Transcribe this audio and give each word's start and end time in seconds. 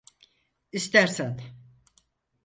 İstersen… 0.71 1.39